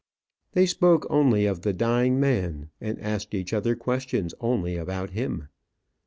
[0.53, 5.47] They spoke only of the dying man, and asked each other questions only about him.